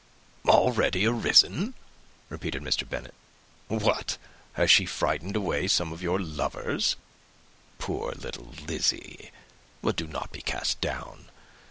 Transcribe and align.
"Already 0.47 1.05
arisen!" 1.05 1.75
repeated 2.27 2.63
Mr. 2.63 2.89
Bennet. 2.89 3.13
"What! 3.67 4.17
has 4.53 4.71
she 4.71 4.87
frightened 4.87 5.35
away 5.35 5.67
some 5.67 5.93
of 5.93 6.01
your 6.01 6.19
lovers? 6.19 6.95
Poor 7.77 8.11
little 8.13 8.55
Lizzy! 8.67 9.29
But 9.83 9.97
do 9.97 10.07
not 10.07 10.31
be 10.31 10.41
cast 10.41 10.81
down. 10.81 11.27